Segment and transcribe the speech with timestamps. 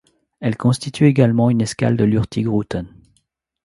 [0.39, 2.87] Elle constitue également une escale de l'Hurtigruten.